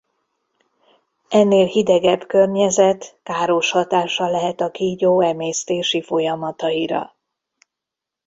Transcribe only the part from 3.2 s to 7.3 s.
káros hatással lehet a kígyó emésztési folyamataira.